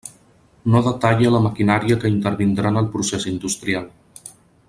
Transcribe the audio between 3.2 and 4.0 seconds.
industrial.